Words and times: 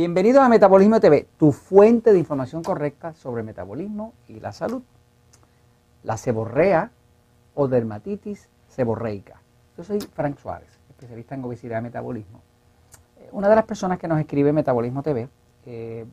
Bienvenidos 0.00 0.42
a 0.42 0.48
Metabolismo 0.48 0.98
TV, 0.98 1.28
tu 1.36 1.52
fuente 1.52 2.14
de 2.14 2.18
información 2.18 2.62
correcta 2.62 3.12
sobre 3.12 3.42
metabolismo 3.42 4.14
y 4.28 4.40
la 4.40 4.50
salud. 4.50 4.82
La 6.04 6.16
seborrea 6.16 6.90
o 7.54 7.68
dermatitis 7.68 8.48
seborreica. 8.66 9.42
Yo 9.76 9.84
soy 9.84 10.00
Frank 10.00 10.38
Suárez, 10.38 10.70
especialista 10.88 11.34
en 11.34 11.44
obesidad 11.44 11.80
y 11.80 11.82
metabolismo. 11.82 12.40
Eh, 13.18 13.28
una 13.32 13.50
de 13.50 13.56
las 13.56 13.66
personas 13.66 13.98
que 13.98 14.08
nos 14.08 14.18
escribe 14.18 14.54
Metabolismo 14.54 15.02
TV 15.02 15.28
eh, 15.66 16.06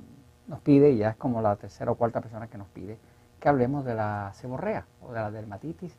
nos 0.48 0.60
pide, 0.60 0.92
y 0.92 0.98
ya 0.98 1.12
es 1.12 1.16
como 1.16 1.42
la 1.42 1.56
tercera 1.56 1.90
o 1.90 1.96
cuarta 1.96 2.20
persona 2.20 2.48
que 2.48 2.58
nos 2.58 2.68
pide, 2.68 2.98
que 3.40 3.48
hablemos 3.48 3.86
de 3.86 3.96
la 3.96 4.34
seborrea 4.34 4.86
o 5.02 5.14
de 5.14 5.20
la 5.22 5.32
dermatitis 5.32 5.96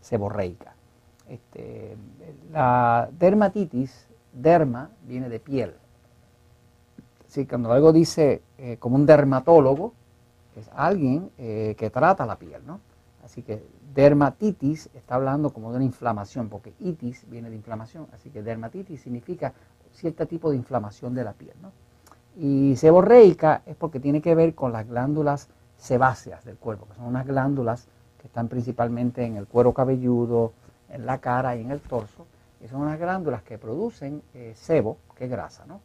seborreica. 0.00 0.74
Este, 1.28 1.96
la 2.50 3.08
dermatitis, 3.12 4.08
derma, 4.32 4.90
viene 5.06 5.28
de 5.28 5.38
piel 5.38 5.76
Cuando 7.46 7.72
algo 7.72 7.92
dice 7.92 8.42
eh, 8.58 8.76
como 8.78 8.96
un 8.96 9.06
dermatólogo, 9.06 9.92
es 10.56 10.68
alguien 10.74 11.30
eh, 11.38 11.74
que 11.78 11.90
trata 11.90 12.26
la 12.26 12.36
piel, 12.36 12.60
¿no? 12.66 12.80
Así 13.24 13.42
que 13.42 13.62
dermatitis 13.94 14.90
está 14.94 15.16
hablando 15.16 15.50
como 15.50 15.70
de 15.70 15.76
una 15.76 15.84
inflamación, 15.84 16.48
porque 16.48 16.72
itis 16.80 17.28
viene 17.28 17.50
de 17.50 17.56
inflamación, 17.56 18.06
así 18.12 18.30
que 18.30 18.42
dermatitis 18.42 19.02
significa 19.02 19.52
cierto 19.92 20.26
tipo 20.26 20.50
de 20.50 20.56
inflamación 20.56 21.14
de 21.14 21.24
la 21.24 21.32
piel, 21.32 21.54
¿no? 21.60 21.72
Y 22.36 22.76
seborreica 22.76 23.62
es 23.66 23.76
porque 23.76 24.00
tiene 24.00 24.22
que 24.22 24.34
ver 24.34 24.54
con 24.54 24.72
las 24.72 24.86
glándulas 24.88 25.48
sebáceas 25.76 26.44
del 26.44 26.56
cuerpo, 26.56 26.86
que 26.86 26.94
son 26.94 27.06
unas 27.06 27.26
glándulas 27.26 27.88
que 28.20 28.26
están 28.26 28.48
principalmente 28.48 29.24
en 29.24 29.36
el 29.36 29.46
cuero 29.46 29.72
cabelludo, 29.72 30.52
en 30.88 31.06
la 31.06 31.18
cara 31.18 31.56
y 31.56 31.62
en 31.62 31.70
el 31.70 31.80
torso, 31.80 32.26
y 32.62 32.68
son 32.68 32.80
unas 32.80 32.98
glándulas 32.98 33.42
que 33.42 33.58
producen 33.58 34.22
eh, 34.34 34.52
sebo, 34.56 34.98
que 35.16 35.24
es 35.24 35.30
grasa, 35.30 35.66
¿no? 35.66 35.80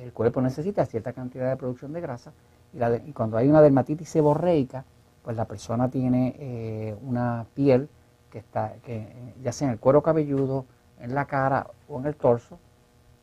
El 0.00 0.12
cuerpo 0.12 0.40
necesita 0.40 0.84
cierta 0.86 1.12
cantidad 1.12 1.48
de 1.48 1.56
producción 1.56 1.92
de 1.92 2.00
grasa 2.00 2.32
y, 2.72 3.12
cuando 3.12 3.36
hay 3.36 3.48
una 3.48 3.62
dermatitis 3.62 4.08
seborreica, 4.08 4.84
pues 5.22 5.36
la 5.36 5.46
persona 5.46 5.88
tiene 5.90 6.36
eh, 6.38 6.96
una 7.02 7.46
piel 7.54 7.88
que 8.30 8.38
está, 8.38 8.74
que, 8.84 9.08
ya 9.42 9.52
sea 9.52 9.68
en 9.68 9.72
el 9.72 9.80
cuero 9.80 10.02
cabelludo, 10.02 10.66
en 11.00 11.14
la 11.14 11.26
cara 11.26 11.68
o 11.88 11.98
en 11.98 12.06
el 12.06 12.16
torso, 12.16 12.58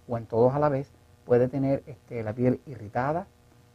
o 0.08 0.18
en 0.18 0.26
todos 0.26 0.54
a 0.54 0.60
la 0.60 0.70
vez, 0.70 0.92
puede 1.26 1.48
tener 1.48 1.84
este, 1.86 2.24
la 2.24 2.34
piel 2.34 2.60
irritada, 2.66 3.28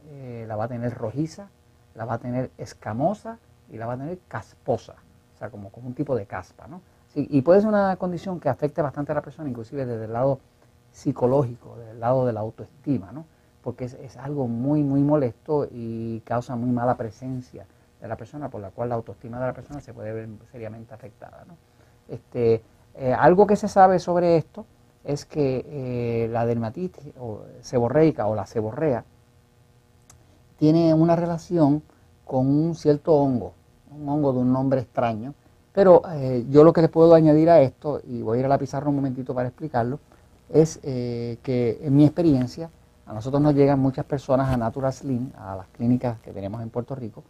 eh, 0.09 0.45
la 0.47 0.57
va 0.57 0.65
a 0.65 0.69
tener 0.69 0.95
rojiza, 0.95 1.49
la 1.95 2.05
va 2.05 2.15
a 2.15 2.19
tener 2.19 2.51
escamosa 2.59 3.39
y 3.71 3.77
la 3.77 3.87
va 3.87 3.95
a 3.95 3.99
tener 3.99 4.19
casposa, 4.29 4.95
o 5.35 5.39
sea, 5.39 5.51
como, 5.51 5.71
como 5.71 5.89
un 5.89 5.95
tipo 5.95 6.17
de 6.17 6.27
caspa, 6.27 6.67
¿no? 6.67 6.81
y 7.15 7.43
puede 7.43 7.61
ser 7.61 7.69
una 7.69 7.97
condición 7.97 8.39
que 8.39 8.49
afecte 8.49 8.81
bastante 8.81 9.11
a 9.11 9.15
la 9.17 9.23
persona, 9.23 9.49
inclusive 9.49 9.87
desde 9.87 10.05
el 10.05 10.13
lado 10.13 10.39
psicológico, 10.93 11.77
del 11.77 12.01
lado 12.01 12.27
de 12.27 12.33
la 12.33 12.41
autoestima, 12.41 13.13
¿no? 13.13 13.25
porque 13.63 13.85
es, 13.85 14.17
algo 14.17 14.49
muy, 14.49 14.83
muy 14.83 15.01
molesto 15.01 15.69
y 15.71 16.21
causa 16.21 16.57
muy 16.57 16.71
mala 16.71 16.97
presencia 16.97 17.67
de 18.01 18.09
la 18.09 18.17
persona, 18.17 18.49
por 18.49 18.61
la 18.61 18.71
cual 18.71 18.91
la 18.91 18.95
autoestima 18.95 19.39
de 19.39 19.47
la 19.47 19.53
persona 19.53 19.81
se 19.81 19.93
puede 19.93 20.13
ver 20.13 20.29
seriamente 20.51 20.95
afectada. 20.95 21.45
¿no? 21.47 21.55
Este, 22.09 22.63
eh, 22.95 23.13
algo 23.13 23.47
que 23.47 23.57
se 23.57 23.69
sabe 23.69 23.99
sobre 23.99 24.37
esto 24.37 24.65
es 25.05 25.25
que 25.25 25.65
eh, 25.67 26.29
la 26.29 26.47
dermatitis 26.47 27.13
o 27.19 27.43
seborreica 27.61 28.27
o 28.27 28.35
la 28.35 28.47
seborrea 28.47 29.05
tiene 30.59 30.93
una 30.95 31.17
relación 31.17 31.83
con 32.25 32.47
un 32.47 32.75
cierto 32.75 33.15
hongo, 33.15 33.53
un 33.91 34.09
hongo 34.09 34.33
de 34.33 34.39
un 34.41 34.53
nombre 34.53 34.81
extraño, 34.81 35.35
pero 35.73 36.03
eh, 36.13 36.45
yo 36.51 36.65
lo 36.65 36.73
que 36.73 36.83
les 36.83 36.91
puedo 36.91 37.15
añadir 37.15 37.51
a 37.51 37.61
esto, 37.61 38.01
y 38.05 38.23
voy 38.23 38.39
a 38.39 38.41
ir 38.41 38.47
a 38.47 38.49
la 38.49 38.59
pizarra 38.59 38.89
un 38.89 38.97
momentito 38.97 39.35
para 39.35 39.49
explicarlo, 39.49 40.01
es 40.49 40.81
eh, 40.83 41.39
que 41.43 41.79
en 41.83 41.97
mi 41.97 42.05
experiencia 42.05 42.71
a 43.07 43.13
nosotros 43.13 43.43
nos 43.43 43.55
llegan 43.55 43.81
muchas 43.81 44.05
personas 44.05 44.49
a 44.51 44.57
Natural 44.57 44.93
Slim, 44.93 45.31
a 45.37 45.57
las 45.57 45.69
clínicas 45.69 46.19
que 46.21 46.33
tenemos 46.33 46.63
en 46.63 46.71
Puerto 46.71 46.95
Rico. 46.95 47.25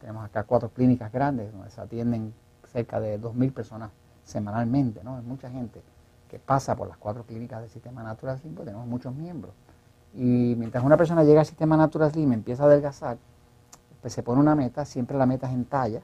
Tenemos 0.00 0.24
acá 0.24 0.44
cuatro 0.44 0.68
clínicas 0.68 1.10
grandes 1.12 1.52
donde 1.52 1.70
se 1.70 1.80
atienden 1.80 2.32
cerca 2.72 3.00
de 3.00 3.20
2.000 3.20 3.52
personas 3.52 3.90
semanalmente, 4.24 5.02
¿no? 5.02 5.18
Es 5.18 5.24
mucha 5.24 5.50
gente 5.50 5.82
que 6.28 6.38
pasa 6.38 6.76
por 6.76 6.88
las 6.88 6.96
cuatro 6.96 7.24
clínicas 7.24 7.60
del 7.60 7.70
sistema 7.70 8.02
Natural 8.02 8.38
Slim, 8.38 8.54
pues 8.54 8.66
tenemos 8.66 8.86
muchos 8.86 9.14
miembros. 9.14 9.52
Y 10.14 10.54
mientras 10.56 10.84
una 10.84 10.96
persona 10.96 11.24
llega 11.24 11.40
al 11.40 11.46
sistema 11.46 11.76
Natural 11.76 12.10
Slim 12.10 12.30
y 12.30 12.34
empieza 12.34 12.64
a 12.64 12.66
adelgazar, 12.66 13.18
pues 14.00 14.12
se 14.12 14.22
pone 14.22 14.40
una 14.40 14.54
meta, 14.54 14.84
siempre 14.84 15.16
la 15.16 15.26
meta 15.26 15.48
es 15.48 15.54
en 15.54 15.64
talla, 15.64 16.02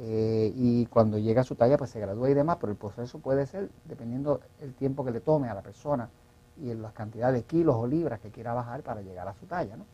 eh, 0.00 0.52
y 0.54 0.86
cuando 0.86 1.18
llega 1.18 1.40
a 1.40 1.44
su 1.44 1.56
talla 1.56 1.76
pues 1.76 1.90
se 1.90 1.98
gradúa 1.98 2.30
y 2.30 2.34
demás, 2.34 2.58
pero 2.60 2.70
el 2.70 2.78
proceso 2.78 3.18
puede 3.18 3.46
ser 3.46 3.68
dependiendo 3.84 4.40
el 4.60 4.72
tiempo 4.74 5.04
que 5.04 5.10
le 5.10 5.20
tome 5.20 5.48
a 5.48 5.54
la 5.54 5.62
persona 5.62 6.08
y 6.56 6.70
en 6.70 6.82
la 6.82 6.92
cantidad 6.92 7.32
de 7.32 7.42
kilos 7.42 7.74
o 7.76 7.86
libras 7.86 8.20
que 8.20 8.30
quiera 8.30 8.52
bajar 8.54 8.82
para 8.82 9.02
llegar 9.02 9.26
a 9.26 9.34
su 9.34 9.46
talla. 9.46 9.76
¿no? 9.76 9.84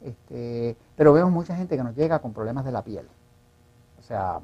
Este, 0.00 0.74
pero 0.96 1.12
vemos 1.12 1.30
mucha 1.30 1.54
gente 1.54 1.76
que 1.76 1.82
nos 1.82 1.94
llega 1.94 2.20
con 2.20 2.32
problemas 2.32 2.64
de 2.64 2.72
la 2.72 2.82
piel. 2.82 3.06
O 3.98 4.02
sea, 4.02 4.40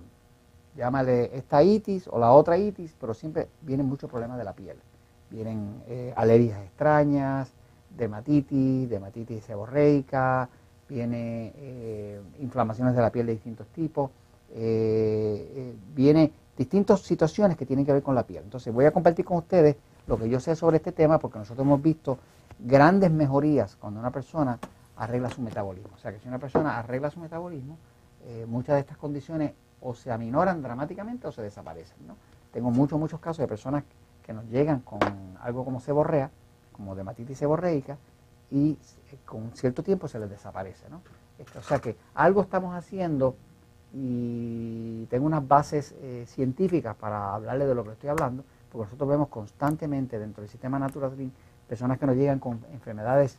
llámale 0.76 1.36
esta 1.36 1.62
itis 1.62 2.06
o 2.08 2.18
la 2.18 2.32
otra 2.32 2.58
itis, 2.58 2.94
pero 3.00 3.14
siempre 3.14 3.48
vienen 3.62 3.86
muchos 3.86 4.10
problemas 4.10 4.36
de 4.36 4.44
la 4.44 4.52
piel. 4.52 4.76
Vienen 5.30 5.82
eh, 5.88 6.12
alergias 6.16 6.60
extrañas, 6.60 7.50
dermatitis, 7.96 8.90
dermatitis 8.90 9.42
seborreica, 9.44 10.50
viene 10.86 11.52
eh, 11.56 12.20
inflamaciones 12.40 12.94
de 12.94 13.00
la 13.00 13.10
piel 13.10 13.26
de 13.26 13.32
distintos 13.32 13.66
tipos 13.68 14.10
eh, 14.50 15.52
eh, 15.54 15.74
viene 15.94 16.32
distintas 16.56 17.00
situaciones 17.00 17.56
que 17.56 17.66
tienen 17.66 17.84
que 17.84 17.92
ver 17.92 18.02
con 18.02 18.14
la 18.14 18.24
piel. 18.24 18.44
Entonces 18.44 18.72
voy 18.72 18.84
a 18.84 18.90
compartir 18.90 19.24
con 19.24 19.38
ustedes 19.38 19.76
lo 20.06 20.18
que 20.18 20.28
yo 20.28 20.40
sé 20.40 20.56
sobre 20.56 20.78
este 20.78 20.92
tema 20.92 21.18
porque 21.18 21.38
nosotros 21.38 21.64
hemos 21.66 21.82
visto 21.82 22.18
grandes 22.58 23.10
mejorías 23.10 23.76
cuando 23.76 24.00
una 24.00 24.10
persona 24.10 24.58
arregla 24.96 25.30
su 25.30 25.42
metabolismo. 25.42 25.90
O 25.94 25.98
sea 25.98 26.12
que 26.12 26.18
si 26.18 26.28
una 26.28 26.38
persona 26.38 26.78
arregla 26.78 27.10
su 27.10 27.20
metabolismo, 27.20 27.78
eh, 28.24 28.46
muchas 28.48 28.74
de 28.74 28.80
estas 28.80 28.96
condiciones 28.96 29.52
o 29.80 29.94
se 29.94 30.10
aminoran 30.10 30.60
dramáticamente 30.60 31.28
o 31.28 31.32
se 31.32 31.42
desaparecen. 31.42 31.96
Tengo 32.52 32.70
muchos, 32.70 32.98
muchos 32.98 33.20
casos 33.20 33.38
de 33.38 33.46
personas 33.46 33.84
que 34.24 34.32
nos 34.32 34.44
llegan 34.46 34.80
con 34.80 34.98
algo 35.40 35.64
como 35.64 35.80
seborrea, 35.80 36.30
como 36.72 36.96
dermatitis 36.96 37.38
seborreica, 37.38 37.96
y 38.50 38.76
con 39.24 39.52
cierto 39.54 39.82
tiempo 39.82 40.08
se 40.08 40.18
les 40.18 40.28
desaparece. 40.28 40.86
Este, 41.38 41.58
o 41.58 41.62
sea 41.62 41.78
que 41.78 41.96
algo 42.14 42.42
estamos 42.42 42.74
haciendo 42.74 43.36
y 43.92 45.06
tengo 45.06 45.26
unas 45.26 45.46
bases 45.46 45.94
eh, 46.02 46.24
científicas 46.26 46.94
para 46.96 47.34
hablarle 47.34 47.66
de 47.66 47.74
lo 47.74 47.84
que 47.84 47.92
estoy 47.92 48.10
hablando, 48.10 48.44
porque 48.70 48.84
nosotros 48.84 49.08
vemos 49.08 49.28
constantemente 49.28 50.18
dentro 50.18 50.42
del 50.42 50.50
sistema 50.50 50.78
Natural 50.78 51.12
personas 51.66 51.98
que 51.98 52.06
nos 52.06 52.16
llegan 52.16 52.38
con 52.38 52.60
enfermedades, 52.72 53.38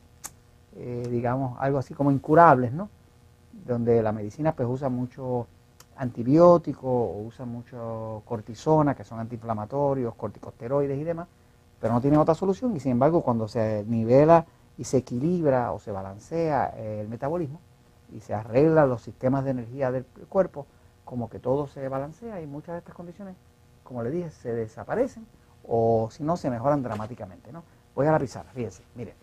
eh, 0.75 1.07
digamos, 1.09 1.57
algo 1.59 1.77
así 1.77 1.93
como 1.93 2.11
incurables, 2.11 2.71
¿no? 2.71 2.89
Donde 3.65 4.01
la 4.03 4.11
medicina 4.11 4.53
pues 4.53 4.67
usa 4.69 4.89
mucho 4.89 5.47
antibiótico 5.97 6.87
o 6.87 7.23
usa 7.23 7.45
mucho 7.45 8.21
cortisona, 8.25 8.95
que 8.95 9.03
son 9.03 9.19
antiinflamatorios, 9.19 10.15
corticosteroides 10.15 10.97
y 10.97 11.03
demás, 11.03 11.27
pero 11.81 11.93
no 11.93 12.01
tienen 12.01 12.19
otra 12.19 12.35
solución 12.35 12.75
y 12.75 12.79
sin 12.79 12.93
embargo 12.93 13.21
cuando 13.21 13.47
se 13.47 13.83
nivela 13.87 14.45
y 14.77 14.83
se 14.85 14.97
equilibra 14.97 15.71
o 15.73 15.79
se 15.79 15.91
balancea 15.91 16.67
el 16.77 17.09
metabolismo, 17.09 17.59
y 18.13 18.21
se 18.21 18.33
arreglan 18.33 18.89
los 18.89 19.01
sistemas 19.01 19.43
de 19.43 19.51
energía 19.51 19.91
del 19.91 20.05
cuerpo, 20.27 20.65
como 21.05 21.29
que 21.29 21.39
todo 21.39 21.67
se 21.67 21.87
balancea 21.87 22.41
y 22.41 22.47
muchas 22.47 22.73
de 22.73 22.79
estas 22.79 22.95
condiciones, 22.95 23.35
como 23.83 24.03
le 24.03 24.11
dije, 24.11 24.29
se 24.31 24.53
desaparecen 24.53 25.25
o 25.67 26.09
si 26.11 26.23
no, 26.23 26.37
se 26.37 26.49
mejoran 26.49 26.81
dramáticamente. 26.81 27.51
¿no? 27.51 27.63
Voy 27.95 28.07
a 28.07 28.11
la 28.11 28.19
pizarra, 28.19 28.49
fíjense, 28.53 28.83
miren. 28.95 29.15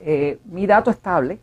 Eh, 0.00 0.38
mi 0.44 0.66
dato 0.66 0.90
estable, 0.90 1.40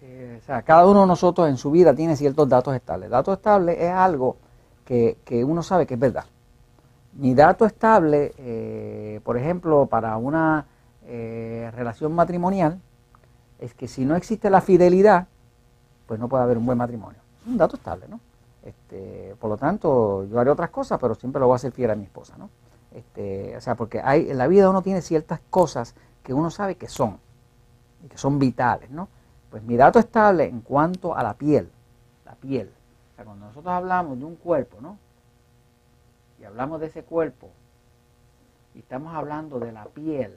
eh, 0.00 0.38
o 0.40 0.44
sea, 0.44 0.62
cada 0.62 0.86
uno 0.86 1.02
de 1.02 1.06
nosotros 1.08 1.48
en 1.48 1.56
su 1.56 1.70
vida 1.70 1.94
tiene 1.94 2.16
ciertos 2.16 2.48
datos 2.48 2.74
estables. 2.74 3.10
Dato 3.10 3.32
estable 3.32 3.84
es 3.84 3.92
algo 3.92 4.36
que, 4.84 5.18
uno 5.44 5.62
sabe 5.62 5.86
que 5.86 5.94
es 5.94 6.00
verdad. 6.00 6.24
Mi 7.14 7.34
dato 7.34 7.66
estable, 7.66 8.32
eh, 8.38 9.20
por 9.24 9.36
ejemplo, 9.36 9.86
para 9.86 10.16
una 10.16 10.66
relación 11.08 12.12
matrimonial, 12.12 12.82
es 13.58 13.74
que 13.74 13.88
si 13.88 14.04
no 14.04 14.16
existe 14.16 14.50
la 14.50 14.60
fidelidad, 14.60 15.26
pues 16.06 16.20
no 16.20 16.28
puede 16.28 16.44
haber 16.44 16.58
un 16.58 16.66
buen 16.66 16.78
matrimonio. 16.78 17.20
Es 17.42 17.46
un 17.46 17.56
dato 17.58 17.76
estable, 17.76 18.06
¿no? 18.08 18.20
Este, 18.62 19.34
por 19.40 19.50
lo 19.50 19.56
tanto, 19.56 20.24
yo 20.24 20.38
haré 20.38 20.50
otras 20.50 20.70
cosas, 20.70 20.98
pero 21.00 21.14
siempre 21.14 21.40
lo 21.40 21.46
voy 21.46 21.54
a 21.54 21.56
hacer 21.56 21.72
fiel 21.72 21.90
a 21.90 21.94
mi 21.94 22.04
esposa, 22.04 22.36
¿no? 22.36 22.50
Este, 22.92 23.56
o 23.56 23.60
sea, 23.60 23.74
porque 23.74 24.00
hay, 24.02 24.30
en 24.30 24.38
la 24.38 24.46
vida 24.46 24.70
uno 24.70 24.82
tiene 24.82 25.02
ciertas 25.02 25.40
cosas 25.50 25.94
que 26.22 26.32
uno 26.32 26.50
sabe 26.50 26.76
que 26.76 26.88
son, 26.88 27.18
y 28.04 28.08
que 28.08 28.18
son 28.18 28.38
vitales, 28.38 28.90
¿no? 28.90 29.08
Pues 29.50 29.62
mi 29.62 29.76
dato 29.76 29.98
estable 29.98 30.44
en 30.44 30.60
cuanto 30.60 31.16
a 31.16 31.22
la 31.22 31.34
piel, 31.34 31.70
la 32.24 32.34
piel. 32.34 32.70
O 33.12 33.16
sea, 33.16 33.24
cuando 33.24 33.46
nosotros 33.46 33.72
hablamos 33.72 34.18
de 34.18 34.24
un 34.24 34.36
cuerpo, 34.36 34.78
¿no? 34.80 34.98
Y 36.40 36.44
hablamos 36.44 36.80
de 36.80 36.86
ese 36.86 37.02
cuerpo, 37.02 37.50
y 38.74 38.80
estamos 38.80 39.14
hablando 39.14 39.58
de 39.58 39.72
la 39.72 39.84
piel, 39.86 40.34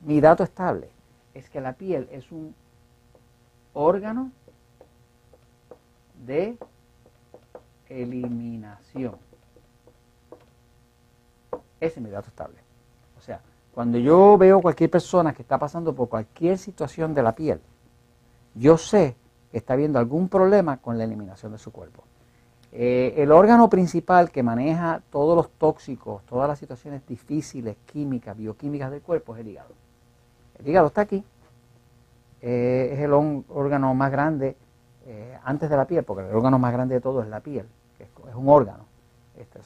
mi 0.00 0.20
dato 0.20 0.44
estable 0.44 0.90
es 1.38 1.48
que 1.48 1.60
la 1.60 1.74
piel 1.74 2.08
es 2.10 2.32
un 2.32 2.52
órgano 3.72 4.32
de 6.26 6.58
eliminación. 7.88 9.16
Ese 11.80 12.00
es 12.00 12.04
mi 12.04 12.10
dato 12.10 12.28
estable. 12.28 12.58
O 13.16 13.20
sea, 13.20 13.40
Cuando 13.72 13.98
yo 13.98 14.36
veo 14.36 14.60
cualquier 14.60 14.90
persona 14.90 15.32
que 15.32 15.42
está 15.42 15.56
pasando 15.56 15.94
por 15.94 16.08
cualquier 16.08 16.58
situación 16.58 17.14
de 17.14 17.22
la 17.22 17.36
piel, 17.36 17.60
yo 18.54 18.76
sé 18.76 19.14
que 19.52 19.58
está 19.58 19.76
viendo 19.76 20.00
algún 20.00 20.28
problema 20.28 20.78
con 20.78 20.98
la 20.98 21.04
eliminación 21.04 21.52
de 21.52 21.58
su 21.58 21.70
cuerpo. 21.70 22.02
Eh, 22.72 23.14
el 23.16 23.30
órgano 23.30 23.70
principal 23.70 24.32
que 24.32 24.42
maneja 24.42 25.00
todos 25.10 25.36
los 25.36 25.50
tóxicos, 25.50 26.24
todas 26.26 26.48
las 26.48 26.58
situaciones 26.58 27.06
difíciles, 27.06 27.76
químicas, 27.86 28.36
bioquímicas 28.36 28.90
del 28.90 29.00
cuerpo 29.00 29.36
es 29.36 29.42
el 29.42 29.48
hígado. 29.48 29.87
El 30.58 30.68
hígado 30.68 30.88
está 30.88 31.02
aquí, 31.02 31.24
eh, 32.40 32.90
es 32.92 33.00
el 33.00 33.12
órgano 33.12 33.94
más 33.94 34.10
grande 34.10 34.56
eh, 35.06 35.38
antes 35.44 35.70
de 35.70 35.76
la 35.76 35.86
piel, 35.86 36.04
porque 36.04 36.28
el 36.28 36.34
órgano 36.34 36.58
más 36.58 36.72
grande 36.72 36.94
de 36.94 37.00
todo 37.00 37.22
es 37.22 37.28
la 37.28 37.40
piel, 37.40 37.66
que 37.96 38.04
es, 38.04 38.34
un 38.34 38.48
órgano. 38.48 38.84
Este, 39.36 39.60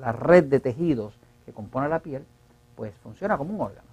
la 0.00 0.12
red 0.12 0.44
de 0.44 0.58
tejidos 0.58 1.18
que 1.46 1.52
compone 1.52 1.88
la 1.88 2.00
piel, 2.00 2.24
pues 2.74 2.92
funciona 2.96 3.38
como 3.38 3.54
un 3.54 3.60
órgano, 3.60 3.88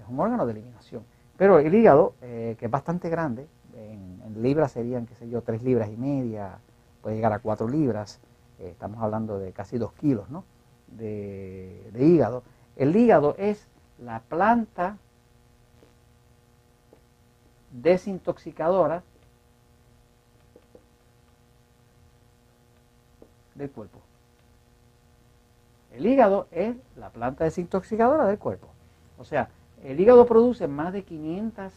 es 0.00 0.08
un 0.08 0.18
órgano 0.18 0.46
de 0.46 0.52
eliminación. 0.52 1.04
Pero 1.36 1.58
el 1.58 1.74
hígado, 1.74 2.14
que 2.20 2.56
es 2.58 2.70
bastante 2.70 3.10
grande, 3.10 3.46
en, 3.76 4.42
libras 4.42 4.72
serían, 4.72 5.06
qué 5.06 5.14
sé 5.14 5.28
yo, 5.28 5.42
tres 5.42 5.62
libras 5.62 5.88
y 5.90 5.96
media, 5.96 6.58
puede 7.02 7.16
llegar 7.16 7.32
a 7.32 7.38
cuatro 7.38 7.68
libras, 7.68 8.20
eh, 8.58 8.70
estamos 8.70 9.02
hablando 9.02 9.38
de 9.38 9.52
casi 9.52 9.78
dos 9.78 9.92
kilos 9.92 10.28
¿no? 10.30 10.44
de, 10.88 11.90
hígado. 11.94 12.42
El 12.76 12.94
hígado 12.96 13.34
es 13.38 13.68
la 13.98 14.20
planta 14.20 14.96
desintoxicadora 17.70 19.02
del 23.54 23.70
cuerpo. 23.70 23.98
El 25.92 26.06
hígado 26.06 26.48
es 26.50 26.76
la 26.96 27.10
planta 27.10 27.44
desintoxicadora 27.44 28.26
del 28.26 28.38
cuerpo. 28.38 28.68
O 29.18 29.24
sea, 29.24 29.48
el 29.84 30.00
hígado 30.00 30.26
produce 30.26 30.66
más 30.66 30.92
de 30.92 31.04
500 31.04 31.72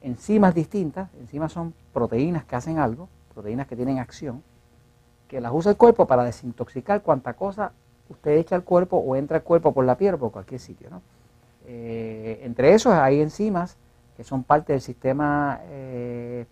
enzimas 0.00 0.54
distintas, 0.54 1.10
enzimas 1.14 1.52
son 1.52 1.74
proteínas 1.92 2.44
que 2.44 2.56
hacen 2.56 2.78
algo, 2.78 3.08
proteínas 3.34 3.66
que 3.66 3.76
tienen 3.76 3.98
acción, 3.98 4.42
que 5.28 5.40
las 5.40 5.52
usa 5.52 5.72
el 5.72 5.76
cuerpo 5.76 6.06
para 6.06 6.24
desintoxicar 6.24 7.02
cuanta 7.02 7.34
cosa 7.34 7.72
usted 8.08 8.32
echa 8.32 8.54
al 8.54 8.64
cuerpo 8.64 8.98
o 8.98 9.16
entra 9.16 9.38
al 9.38 9.42
cuerpo 9.42 9.72
por 9.72 9.84
la 9.84 9.96
piel 9.96 10.14
o 10.14 10.18
por 10.18 10.32
cualquier 10.32 10.60
sitio. 10.60 10.88
Eh, 11.66 12.40
entre 12.42 12.74
esos 12.74 12.92
hay 12.92 13.20
enzimas 13.20 13.76
que 14.16 14.24
son 14.24 14.44
parte 14.44 14.72
del 14.72 14.82
sistema 14.82 15.60
eh, 15.64 16.46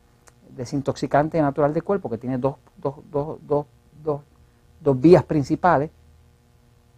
desintoxicante 0.51 1.41
natural 1.41 1.73
del 1.73 1.85
cuerpo, 1.85 2.11
que 2.11 2.19
tiene 2.19 2.39
dos, 2.39 2.57
dos 2.77 3.67
vías 5.01 5.25
principales, 5.25 5.91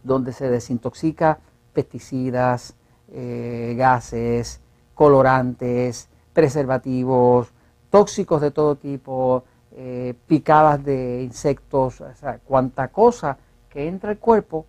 donde 0.02 0.32
se 0.32 0.48
desintoxica 0.48 1.38
pesticidas, 1.72 2.74
eh, 3.12 3.74
gases, 3.76 4.60
colorantes, 4.94 6.08
preservativos, 6.32 7.52
tóxicos 7.90 8.40
de 8.40 8.50
todo 8.50 8.76
tipo, 8.76 9.44
picadas 10.28 10.84
de 10.84 11.24
insectos, 11.24 12.00
o 12.00 12.14
sea, 12.14 12.38
cuanta 12.38 12.88
cosa 12.88 13.36
que 13.68 13.88
entra 13.88 14.10
al 14.10 14.18
cuerpo 14.18 14.66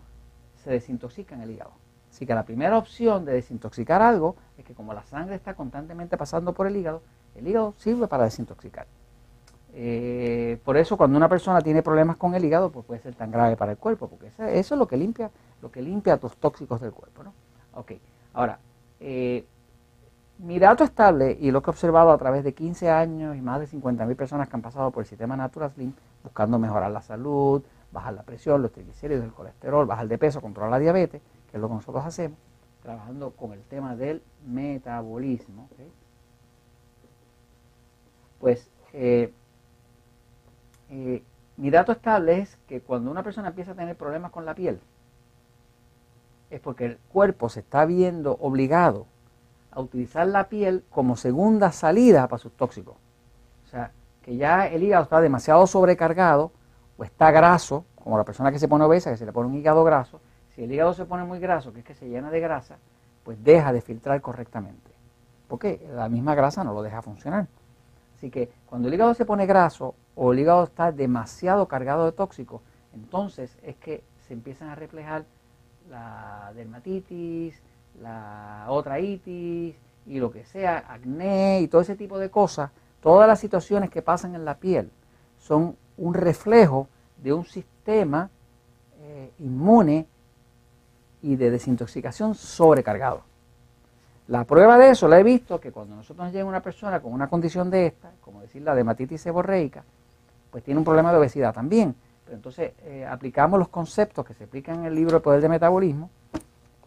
se 0.63 0.71
desintoxica 0.71 1.35
en 1.35 1.41
el 1.41 1.51
hígado. 1.51 1.84
Así 2.15 2.25
que 2.25 2.33
la 2.33 2.45
primera 2.45 2.77
opción 2.77 3.25
de 3.25 3.33
desintoxicar 3.33 4.01
algo 4.01 4.37
es 4.57 4.63
que 4.63 4.73
como 4.73 4.93
la 4.93 5.03
sangre 5.03 5.35
está 5.35 5.53
constantemente 5.53 6.15
pasando 6.15 6.53
por 6.53 6.65
el 6.65 6.77
hígado, 6.77 7.01
el 7.35 7.45
hígado 7.45 7.73
sirve 7.75 8.07
para 8.07 8.23
desintoxicar. 8.23 8.87
Eh, 9.73 10.57
por 10.63 10.77
eso 10.77 10.95
cuando 10.95 11.17
una 11.17 11.27
persona 11.27 11.59
tiene 11.59 11.83
problemas 11.83 12.15
con 12.15 12.33
el 12.33 12.45
hígado, 12.45 12.71
pues 12.71 12.85
puede 12.85 13.01
ser 13.01 13.15
tan 13.15 13.31
grave 13.31 13.57
para 13.57 13.73
el 13.73 13.77
cuerpo, 13.77 14.07
porque 14.07 14.27
eso, 14.27 14.45
es 14.45 14.71
lo 14.71 14.87
que 14.87 14.95
limpia, 14.95 15.29
lo 15.61 15.69
que 15.69 15.81
limpia 15.81 16.17
los 16.21 16.37
tóxicos 16.37 16.79
del 16.79 16.93
cuerpo, 16.93 17.21
¿no? 17.21 17.33
Ok, 17.73 17.91
ahora, 18.33 18.59
eh, 19.01 19.45
mi 20.37 20.57
dato 20.57 20.85
estable 20.85 21.37
y 21.37 21.51
lo 21.51 21.61
que 21.61 21.69
he 21.69 21.73
observado 21.73 22.11
a 22.11 22.17
través 22.17 22.45
de 22.45 22.53
15 22.53 22.89
años 22.89 23.35
y 23.35 23.41
más 23.41 23.59
de 23.59 23.67
50.000 23.67 24.15
personas 24.15 24.47
que 24.47 24.55
han 24.55 24.61
pasado 24.61 24.89
por 24.89 25.03
el 25.03 25.07
sistema 25.07 25.35
Natural 25.35 25.69
Slim 25.69 25.91
buscando 26.23 26.59
mejorar 26.59 26.91
la 26.91 27.01
salud, 27.01 27.61
bajar 27.91 28.13
la 28.13 28.23
presión, 28.23 28.61
los 28.61 28.71
triglicéridos, 28.71 29.25
el 29.25 29.33
colesterol, 29.33 29.85
bajar 29.85 30.07
de 30.07 30.17
peso, 30.17 30.39
controlar 30.39 30.71
la 30.71 30.79
diabetes, 30.79 31.21
que 31.55 31.59
es 31.59 31.61
lo 31.61 31.69
que 31.69 31.75
nosotros 31.75 32.05
hacemos, 32.05 32.37
trabajando 32.83 33.31
con 33.31 33.53
el 33.53 33.63
tema 33.63 33.95
del 33.95 34.21
metabolismo. 34.45 35.69
Pues 38.41 38.69
eh, 38.91 39.31
eh, 40.89 41.23
mi 41.55 41.69
dato 41.69 41.93
estable 41.93 42.39
es 42.39 42.57
que 42.67 42.81
cuando 42.81 43.09
una 43.09 43.23
persona 43.23 43.47
empieza 43.47 43.71
a 43.71 43.75
tener 43.75 43.95
problemas 43.95 44.31
con 44.31 44.43
la 44.43 44.53
piel, 44.53 44.81
es 46.49 46.59
porque 46.59 46.83
el 46.83 46.97
cuerpo 46.97 47.47
se 47.47 47.61
está 47.61 47.85
viendo 47.85 48.35
obligado 48.41 49.05
a 49.71 49.79
utilizar 49.79 50.27
la 50.27 50.49
piel 50.49 50.83
como 50.89 51.15
segunda 51.15 51.71
salida 51.71 52.27
para 52.27 52.39
sus 52.41 52.51
tóxicos. 52.51 52.97
O 53.63 53.69
sea, 53.69 53.93
que 54.23 54.35
ya 54.35 54.67
el 54.67 54.83
hígado 54.83 55.03
está 55.05 55.21
demasiado 55.21 55.65
sobrecargado 55.67 56.51
o 56.97 57.05
está 57.05 57.31
graso, 57.31 57.85
como 57.95 58.17
la 58.17 58.25
persona 58.25 58.51
que 58.51 58.59
se 58.59 58.67
pone 58.67 58.83
obesa, 58.83 59.09
que 59.09 59.15
se 59.15 59.25
le 59.25 59.31
pone 59.31 59.47
un 59.47 59.55
hígado 59.55 59.85
graso. 59.85 60.19
Si 60.55 60.63
el 60.63 60.71
hígado 60.71 60.93
se 60.93 61.05
pone 61.05 61.25
muy 61.25 61.39
graso, 61.39 61.73
que 61.73 61.79
es 61.79 61.85
que 61.85 61.95
se 61.95 62.07
llena 62.07 62.31
de 62.31 62.39
grasa, 62.39 62.77
pues 63.23 63.43
deja 63.43 63.73
de 63.73 63.81
filtrar 63.81 64.21
correctamente. 64.21 64.91
Porque 65.49 65.85
la 65.93 66.07
misma 66.07 66.33
grasa 66.33 66.63
no 66.63 66.73
lo 66.73 66.81
deja 66.81 67.01
funcionar. 67.01 67.47
Así 68.15 68.29
que 68.29 68.49
cuando 68.65 68.87
el 68.87 68.93
hígado 68.93 69.13
se 69.13 69.25
pone 69.25 69.45
graso 69.45 69.95
o 70.15 70.31
el 70.31 70.39
hígado 70.39 70.63
está 70.63 70.93
demasiado 70.93 71.67
cargado 71.67 72.05
de 72.05 72.13
tóxicos, 72.13 72.61
entonces 72.93 73.57
es 73.63 73.75
que 73.75 74.03
se 74.27 74.33
empiezan 74.33 74.69
a 74.69 74.75
reflejar 74.75 75.25
la 75.89 76.53
dermatitis, 76.55 77.61
la 78.01 78.65
otra 78.69 78.99
itis 79.01 79.75
y 80.05 80.19
lo 80.19 80.31
que 80.31 80.45
sea, 80.45 80.85
acné 80.87 81.61
y 81.61 81.67
todo 81.67 81.81
ese 81.81 81.95
tipo 81.95 82.17
de 82.17 82.29
cosas, 82.29 82.71
todas 83.01 83.27
las 83.27 83.39
situaciones 83.39 83.89
que 83.89 84.01
pasan 84.01 84.35
en 84.35 84.45
la 84.45 84.57
piel 84.57 84.89
son 85.37 85.75
un 85.97 86.13
reflejo 86.13 86.87
de 87.21 87.33
un 87.33 87.45
sistema 87.45 88.29
eh, 89.01 89.31
inmune 89.39 90.07
y 91.25 91.35
de 91.35 91.51
desintoxicación 91.51 92.35
sobrecargado. 92.35 93.23
La 94.27 94.43
prueba 94.43 94.77
de 94.77 94.89
eso 94.89 95.07
la 95.07 95.19
he 95.19 95.23
visto 95.23 95.59
que 95.59 95.71
cuando 95.71 95.95
nosotros 95.95 96.25
nos 96.25 96.33
llega 96.33 96.45
una 96.45 96.61
persona 96.61 96.99
con 96.99 97.13
una 97.13 97.27
condición 97.27 97.69
de 97.69 97.87
esta, 97.87 98.11
como 98.21 98.41
decir 98.41 98.61
la 98.61 98.73
dermatitis 98.73 99.21
seborreica, 99.21 99.83
pues 100.51 100.63
tiene 100.63 100.79
un 100.79 100.83
problema 100.83 101.11
de 101.11 101.19
obesidad 101.19 101.53
también. 101.53 101.95
Pero 102.23 102.37
entonces 102.37 102.71
eh, 102.83 103.05
aplicamos 103.05 103.59
los 103.59 103.69
conceptos 103.69 104.25
que 104.25 104.33
se 104.33 104.45
explican 104.45 104.79
en 104.79 104.85
el 104.85 104.95
libro 104.95 105.17
El 105.17 105.21
Poder 105.21 105.41
del 105.41 105.51
Metabolismo 105.51 106.09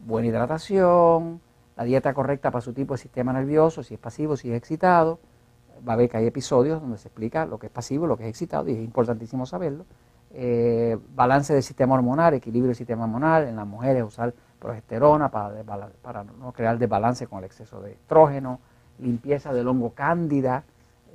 buena 0.01 0.29
hidratación, 0.29 1.41
la 1.77 1.85
dieta 1.85 2.13
correcta 2.15 2.51
para 2.51 2.63
su 2.63 2.73
tipo 2.73 2.95
de 2.95 2.99
sistema 2.99 3.33
nervioso, 3.33 3.83
si 3.83 3.95
es 3.95 4.01
pasivo, 4.01 4.37
si 4.37 4.51
es 4.51 4.57
excitado. 4.57 5.19
Va 5.89 5.93
a 5.93 5.97
ver 5.97 6.09
que 6.09 6.17
hay 6.17 6.27
episodios 6.27 6.81
donde 6.81 6.99
se 6.99 7.09
explica 7.09 7.47
lo 7.47 7.59
que 7.59 7.67
es 7.67 7.73
pasivo, 7.73 8.07
lo 8.07 8.17
que 8.17 8.25
es 8.25 8.31
excitado, 8.31 8.69
y 8.69 8.73
es 8.73 8.79
importantísimo 8.79 9.47
saberlo. 9.47 9.85
Eh, 10.31 10.99
balance 11.15 11.55
del 11.55 11.63
sistema 11.63 11.95
hormonal, 11.95 12.35
equilibrio 12.35 12.69
del 12.69 12.77
sistema 12.77 13.05
hormonal, 13.05 13.49
en 13.49 13.57
las 13.57 13.67
mujeres 13.67 14.05
usar 14.05 14.35
progesterona 14.59 15.31
para, 15.31 15.63
para 16.03 16.25
no 16.25 16.53
crear 16.53 16.79
desbalance 16.79 17.27
con 17.27 17.39
el 17.39 17.45
exceso 17.45 17.81
de 17.81 17.93
estrógeno, 17.93 18.61
limpieza 18.99 19.53
del 19.53 19.69
hongo 19.69 19.95
cándida, 19.95 20.65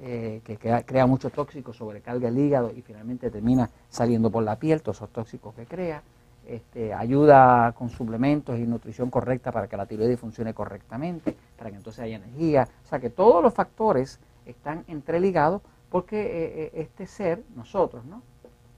eh, 0.01 0.41
que 0.43 0.57
crea, 0.57 1.05
mucho 1.05 1.29
tóxico, 1.29 1.71
sobrecarga 1.73 2.27
el 2.27 2.37
hígado 2.37 2.71
y 2.75 2.81
finalmente 2.81 3.29
termina 3.29 3.69
saliendo 3.89 4.31
por 4.31 4.43
la 4.43 4.57
piel 4.57 4.81
todos 4.81 4.97
esos 4.97 5.09
tóxicos 5.09 5.53
que 5.53 5.65
crea 5.65 6.01
este, 6.47 6.93
ayuda 6.93 7.71
con 7.73 7.89
suplementos 7.89 8.57
y 8.57 8.63
nutrición 8.63 9.11
correcta 9.11 9.51
para 9.51 9.67
que 9.67 9.77
la 9.77 9.85
tiroides 9.85 10.19
funcione 10.19 10.53
correctamente, 10.53 11.37
para 11.57 11.69
que 11.69 11.77
entonces 11.77 12.03
haya 12.03 12.15
energía. 12.15 12.67
O 12.83 12.87
sea 12.87 12.99
que 12.99 13.11
todos 13.11 13.43
los 13.43 13.53
factores 13.53 14.19
están 14.45 14.83
entreligados 14.87 15.61
porque 15.89 16.65
eh, 16.65 16.71
este 16.73 17.05
ser, 17.05 17.43
nosotros, 17.55 18.03
¿no? 18.05 18.23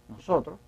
Nosotros 0.10 0.60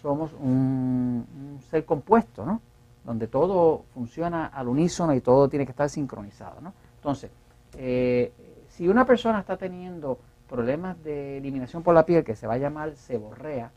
somos 0.00 0.32
un, 0.32 1.58
ser 1.70 1.84
compuesto, 1.84 2.44
¿no? 2.44 2.60
Donde 3.04 3.26
todo 3.26 3.84
funciona 3.94 4.46
al 4.46 4.68
unísono 4.68 5.14
y 5.14 5.20
todo 5.20 5.48
tiene 5.48 5.64
que 5.64 5.72
estar 5.72 5.88
sincronizado, 5.88 6.60
¿no? 6.60 6.72
Entonces, 6.96 7.30
eh, 7.76 8.32
si 8.68 8.88
una 8.88 9.04
persona 9.04 9.40
está 9.40 9.56
teniendo 9.56 10.18
problemas 10.48 11.02
de 11.04 11.38
eliminación 11.38 11.82
por 11.82 11.94
la 11.94 12.04
piel 12.04 12.24
que 12.24 12.36
se 12.36 12.46
va 12.46 12.54
a 12.54 12.58
llamar 12.58 12.94
seborrea, 12.96 13.70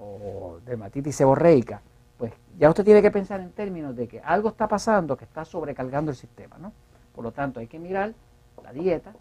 o 0.00 0.58
dermatitis 0.64 1.14
seborreica, 1.14 1.82
pues 2.16 2.32
ya 2.58 2.68
usted 2.68 2.84
tiene 2.84 3.02
que 3.02 3.10
pensar 3.10 3.40
en 3.40 3.52
términos 3.52 3.94
de 3.94 4.08
que 4.08 4.20
algo 4.20 4.48
está 4.48 4.66
pasando 4.66 5.16
que 5.16 5.24
está 5.24 5.44
sobrecargando 5.44 6.10
el 6.10 6.16
sistema, 6.16 6.56
¿no? 6.58 6.72
Por 7.14 7.24
lo 7.24 7.32
tanto, 7.32 7.60
hay 7.60 7.66
que 7.66 7.78
mirar 7.78 8.14
la 8.62 8.72
dieta. 8.72 9.12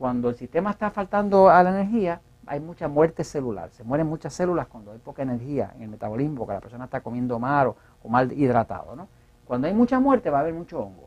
Cuando 0.00 0.30
el 0.30 0.34
sistema 0.34 0.70
está 0.70 0.90
faltando 0.90 1.50
a 1.50 1.62
la 1.62 1.78
energía, 1.78 2.22
hay 2.46 2.58
mucha 2.58 2.88
muerte 2.88 3.22
celular. 3.22 3.68
Se 3.72 3.84
mueren 3.84 4.06
muchas 4.06 4.32
células 4.32 4.66
cuando 4.66 4.92
hay 4.92 4.98
poca 4.98 5.20
energía 5.20 5.74
en 5.76 5.82
el 5.82 5.88
metabolismo, 5.90 6.38
porque 6.38 6.54
la 6.54 6.60
persona 6.60 6.86
está 6.86 7.02
comiendo 7.02 7.38
mal 7.38 7.66
o, 7.66 7.76
o 8.02 8.08
mal 8.08 8.32
hidratado, 8.32 8.96
¿no? 8.96 9.08
Cuando 9.44 9.66
hay 9.66 9.74
mucha 9.74 10.00
muerte 10.00 10.30
va 10.30 10.38
a 10.38 10.40
haber 10.40 10.54
mucho 10.54 10.80
hongo. 10.80 11.06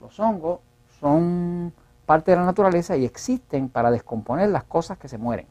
Los 0.00 0.18
hongos 0.20 0.60
son 0.98 1.70
parte 2.06 2.30
de 2.30 2.38
la 2.38 2.46
naturaleza 2.46 2.96
y 2.96 3.04
existen 3.04 3.68
para 3.68 3.90
descomponer 3.90 4.48
las 4.48 4.64
cosas 4.64 4.96
que 4.96 5.06
se 5.06 5.18
mueren. 5.18 5.44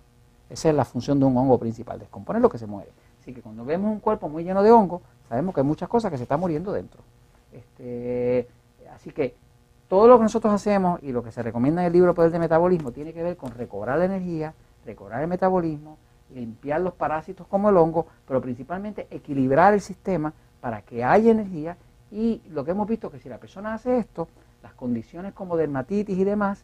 Esa 0.50 0.70
es 0.70 0.74
la 0.74 0.84
función 0.84 1.20
de 1.20 1.26
un 1.26 1.38
hongo 1.38 1.60
principal, 1.60 2.00
descomponer 2.00 2.42
lo 2.42 2.50
que 2.50 2.58
se 2.58 2.66
muere. 2.66 2.90
Así 3.22 3.36
que 3.36 3.42
cuando 3.44 3.66
vemos 3.66 3.92
un 3.92 4.00
cuerpo 4.00 4.30
muy 4.30 4.44
lleno 4.44 4.64
de 4.64 4.72
hongo, 4.72 5.04
sabemos 5.30 5.54
que 5.54 5.62
hay 5.62 5.68
muchas 5.68 5.88
cosas 5.90 6.10
que 6.10 6.18
se 6.18 6.24
están 6.24 6.40
muriendo 6.40 6.74
dentro. 6.74 7.02
Este, 7.52 8.48
así 8.96 9.12
que 9.12 9.36
todo 9.88 10.08
lo 10.08 10.18
que 10.18 10.24
nosotros 10.24 10.54
hacemos 10.54 11.02
y 11.02 11.12
lo 11.12 11.24
que 11.24 11.32
se 11.32 11.42
recomienda 11.42 11.82
en 11.82 11.88
el 11.88 11.94
libro 11.94 12.14
Poder 12.14 12.32
de 12.32 12.40
Metabolismo 12.40 12.92
tiene 12.92 13.14
que 13.14 13.24
ver 13.24 13.38
con 13.38 13.52
recobrar 13.52 14.00
la 14.00 14.06
energía, 14.06 14.54
recobrar 14.86 15.22
el 15.22 15.28
metabolismo, 15.28 15.98
limpiar 16.34 16.82
los 16.82 16.94
parásitos 16.94 17.48
como 17.48 17.70
el 17.70 17.78
hongo, 17.78 18.08
pero 18.28 18.42
principalmente 18.42 19.08
equilibrar 19.10 19.74
el 19.74 19.82
sistema 19.82 20.34
para 20.60 20.82
que 20.82 21.04
haya 21.04 21.32
energía 21.32 21.78
y 22.12 22.42
lo 22.50 22.66
que 22.66 22.72
hemos 22.72 22.88
visto 22.88 23.08
es 23.08 23.14
que 23.14 23.20
si 23.20 23.30
la 23.30 23.38
persona 23.38 23.74
hace 23.74 23.98
esto, 23.98 24.28
las 24.64 24.74
condiciones 24.74 25.34
como 25.34 25.56
dermatitis 25.56 26.18
y 26.18 26.24
demás 26.24 26.64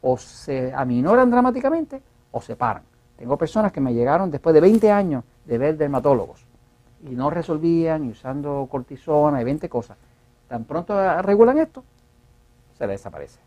o 0.00 0.16
se 0.16 0.72
aminoran 0.72 1.30
dramáticamente 1.30 2.02
o 2.30 2.40
se 2.40 2.56
paran. 2.56 2.82
Tengo 3.16 3.36
personas 3.36 3.72
que 3.72 3.80
me 3.80 3.94
llegaron 3.94 4.30
después 4.30 4.54
de 4.54 4.60
20 4.60 4.90
años 4.90 5.24
de 5.44 5.58
ver 5.58 5.76
dermatólogos 5.76 6.44
y 7.04 7.10
no 7.10 7.30
resolvían 7.30 8.04
y 8.04 8.10
usando 8.10 8.66
cortisona 8.70 9.40
y 9.40 9.44
20 9.44 9.68
cosas. 9.68 9.96
Tan 10.48 10.64
pronto 10.64 11.22
regulan 11.22 11.58
esto, 11.58 11.84
le 12.86 12.92
desaparece. 12.92 13.40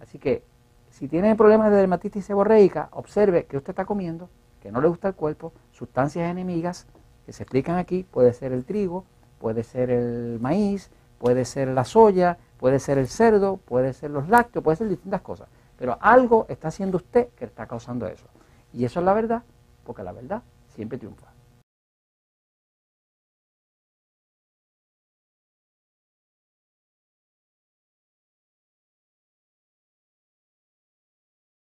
Así 0.00 0.18
que 0.18 0.42
si 0.90 1.08
tiene 1.08 1.34
problemas 1.36 1.70
de 1.70 1.76
dermatitis 1.76 2.24
seborreica, 2.24 2.88
observe 2.92 3.46
que 3.46 3.56
usted 3.56 3.70
está 3.70 3.84
comiendo, 3.84 4.28
que 4.60 4.70
no 4.70 4.80
le 4.80 4.88
gusta 4.88 5.08
el 5.08 5.14
cuerpo, 5.14 5.52
sustancias 5.72 6.30
enemigas 6.30 6.86
que 7.26 7.32
se 7.32 7.42
explican 7.42 7.76
aquí, 7.76 8.04
puede 8.04 8.32
ser 8.32 8.52
el 8.52 8.64
trigo, 8.64 9.04
puede 9.38 9.64
ser 9.64 9.90
el 9.90 10.38
maíz, 10.40 10.90
puede 11.18 11.44
ser 11.44 11.68
la 11.68 11.84
soya, 11.84 12.38
puede 12.58 12.78
ser 12.78 12.98
el 12.98 13.08
cerdo, 13.08 13.56
puede 13.56 13.92
ser 13.92 14.10
los 14.10 14.28
lácteos, 14.28 14.62
puede 14.62 14.76
ser 14.76 14.88
distintas 14.88 15.22
cosas. 15.22 15.48
Pero 15.78 15.98
algo 16.00 16.46
está 16.48 16.68
haciendo 16.68 16.98
usted 16.98 17.28
que 17.30 17.44
está 17.44 17.66
causando 17.66 18.06
eso. 18.06 18.26
Y 18.72 18.84
eso 18.84 19.00
es 19.00 19.06
la 19.06 19.14
verdad, 19.14 19.42
porque 19.84 20.02
la 20.02 20.12
verdad 20.12 20.42
siempre 20.68 20.98
triunfa. 20.98 21.31